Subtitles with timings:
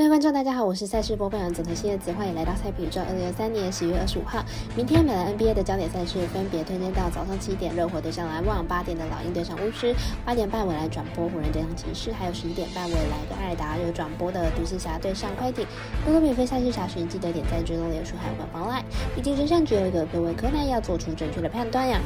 [0.00, 3.02] 各位观众，大家好，我是赛事播报员总台新叶子，欢迎来到赛评宇宙。
[3.02, 4.42] 二零二三年十月二十五号，
[4.74, 9.94] 明天美兰 NBA 的焦点赛事分别推荐到早上七点热火对上篮网，八点的老鹰对上巫师，
[10.24, 15.66] 八点半未来转播湖人对上骑士，还有十一点半未来个艾达有转播的独行侠对上快艇。
[16.06, 18.82] 如果免费赛事查询，记得点赞、追踪、留言、还有官方 line。
[19.14, 22.00] 毕竟真相只有一个，各位柯南要做出正确的判断呀。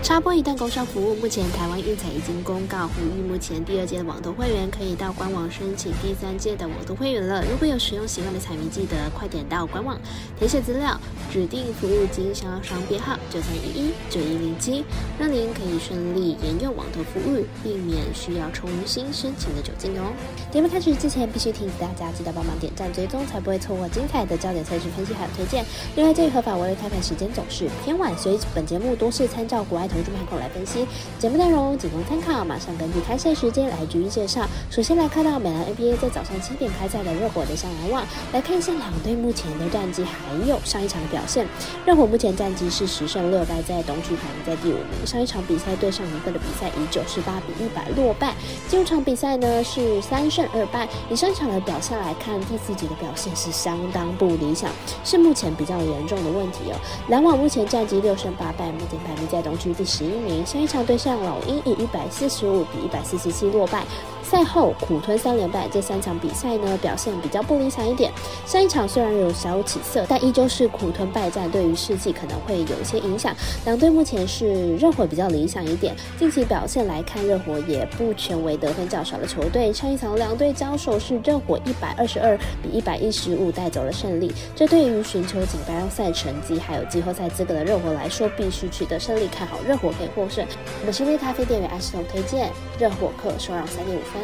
[0.00, 7.44] 插播一段工商服务，目前台湾运彩已经公告呼吁，目前第二届的网投会员可以到官网申请第三届的网投会员了。
[7.44, 10.00] 如果有使用习惯的彩迷，记得快点到官网
[10.38, 10.98] 填写资料，
[11.30, 14.82] 指定服务经销商编号九三一一九一零七，
[15.18, 20.12] 让您可以顺利沿用网投服务，避免需要重新申请的酒精哦。
[20.50, 25.64] 节目开始之前，必须提醒大家记得帮忙点赞追踪，才不会错过精彩的焦点赛事分析还有推荐。
[25.96, 29.87] 另外，这一合法为了开盘时间总是偏晚，所以本节目多是参照国外。
[29.88, 30.86] 投注盘口来分析
[31.18, 32.44] 节目内容，仅供参考。
[32.44, 34.46] 马上根据开赛时间来逐一介绍。
[34.70, 41.46] 首先来看到美兰 NBA 在早上七点开赛的热火对上篮网，来看一下两队目前的战绩，还有上一场的表现。
[41.86, 45.06] 热火目前战绩是十胜六败，在东区排名在第五名。
[45.06, 48.34] 上一场比赛对上尼克的比赛以九十八比一百落败。
[48.68, 50.86] 进入场比赛呢是三胜二败。
[51.08, 54.70] 以上场的表现来看，第四节的表现是相当不理想，
[55.02, 56.76] 是目前比较严重的问题哦。
[57.08, 59.74] 篮网目前战绩六胜八败，目前排名在东区。
[59.78, 63.84] 第十一名，上一场对上老鹰以一百四十五比一百四十七落败。
[64.28, 68.12] 赛后苦吞三连败，这三场比赛呢表现比较不理想一点。
[68.44, 73.34] 上一场虽然有小有起色，但依旧是苦吞败战，对于士气可能会有一些影响。
[73.64, 79.72] 两队目前是热火比较理想一点，近期表现来看，热火也不全为得分较少的球队。
[79.72, 89.26] 上一场两队交手是热火一百二十二比一百一十五带走了胜利，这对于寻求锦标赛成绩还有季后赛资格的热火来说，必须取得胜利。
[89.28, 90.44] 看好热火可以获胜。
[90.86, 94.17] 我是微咖啡店员阿石彤推荐热火客收让三点五分。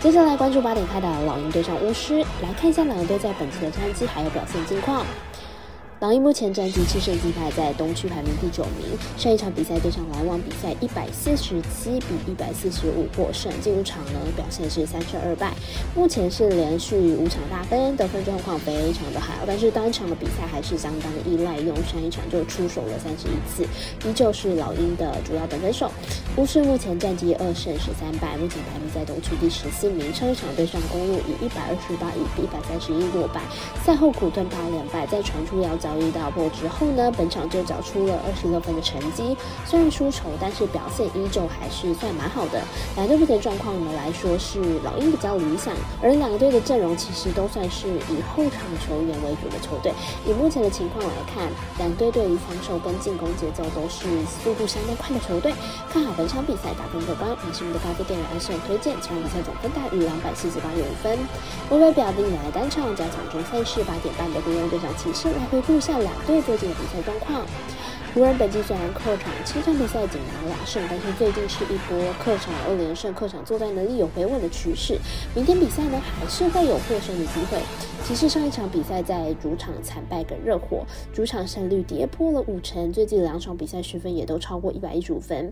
[0.00, 5.06] 接下来关注八点开的老鹰对上巫师，来看一下两个队在本次的战绩还有表现近况。
[6.02, 8.98] 老鹰目前战绩七胜一败，在东区排名第九名。
[9.16, 13.52] 上一场比赛对上篮网比赛，一百四十七比一百四十五获胜。
[13.60, 15.54] 进入场呢表现是三胜二败，
[15.94, 19.32] 目前是连续五场大分，得分状况非常的好。
[19.46, 23.62] 但是当场的比赛还是相当的依赖，用上一场就出手了三十一次，
[24.08, 25.88] 依旧是老鹰的主要得分手。
[26.36, 30.12] 巫师目前战绩二胜十三败，目前排名在东区第十四名。
[30.12, 33.40] 上一场对上公路以一百二十八比一百三十一落败，
[33.86, 35.91] 赛后苦吞八连败，再传出要交。
[35.98, 42.62] 遇到破之后呢，本场就找出了二十六分的成绩，虽然输球，但是表现依旧还是算蛮好的。
[42.96, 49.92] 两队目前状况呢来说是老鹰比较理想，而两队的阵容其实都算是以后场球员为主的球队。
[50.24, 55.52] 以目前的情况来看，两队对于防守跟进攻节奏都是速度相当快的球队。
[55.92, 61.18] 看好本场比赛打分过关，也是我们的咖啡店员安生推荐，这场比赛总分大于两百四十八点五分。
[61.70, 65.81] 微微表定来单场加场中赛事八点半的湖人对上骑士来回顾。
[65.82, 67.44] 下两队最近的比赛状况。
[68.14, 74.98] 湖人本季虽然客场七场比赛仅拿两胜，但是最近是一波客场二连胜，客场作战能力有回稳的趋势。
[75.34, 77.58] 明天比赛呢，还是会有获胜的机会。
[78.04, 80.84] 其实上一场比赛在主场惨败给热火，
[81.14, 82.92] 主场胜率跌破了五成。
[82.92, 85.50] 最近两场比赛失分也都超过一百一十五分，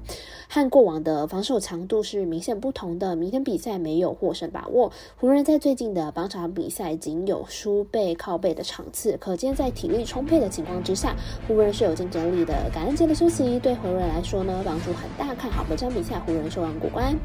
[0.49, 3.17] 和过往的防守强度是明显不同的。
[3.17, 11.17] 明天比赛没有获胜把握，湖人在最近的八场比赛仅有输背靠背的场次，可见在体力充沛的情况之下，
[11.49, 12.50] 湖人是有竞争力的。
[12.73, 15.35] 感恩节的休息对湖人来说呢，帮助很大。
[15.35, 17.17] 看好本场比赛，湖人收让过关。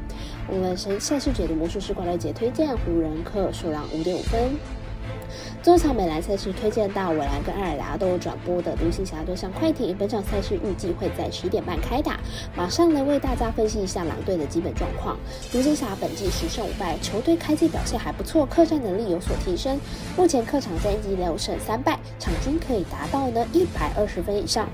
[0.48, 4.52] 我们是赛事解读魔术师怪乐姐推荐湖人客收让五点五分。
[5.62, 9.96] 这场美兰赛事推荐到，我来跟艾尔达都有转播的独行侠对上快艇。
[9.98, 12.20] 本场赛事预计会在十点半开打。
[12.56, 15.18] 马上来为大家分析一下狼队的基本状况。
[15.52, 19.78] 独行侠本季十胜五败，球队开季表现还不错，客战能力有所提升。
[20.16, 24.70] 目前客场战绩六胜三败，场均可以达到呢一百二十分以上。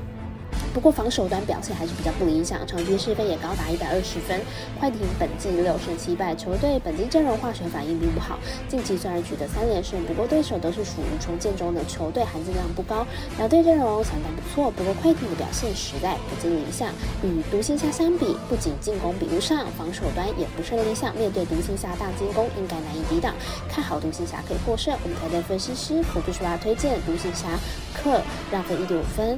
[0.74, 4.40] 不过防守端表现还是比较不理想，场均失分也高达一百二十分。
[4.80, 8.40] 快艇本季六胜七败，球队本季阵容化学反应并不好。
[8.70, 13.06] 近期虽然取得三连胜，不过对手都是属于重建中的球队，含金量不高。
[13.38, 16.90] 两队阵容相当不错，不过快艇的表现实在不尽理想。
[17.22, 21.14] 与独行侠相比，不仅进攻比不上，防守端也不甚理想。
[21.18, 23.36] 面对独行侠大进攻，应该难以抵挡。
[23.68, 24.98] 看好独行侠可以获胜。
[25.04, 27.60] 我们台的分析师我必须要推荐独行侠
[27.94, 29.38] 客让分一点五分。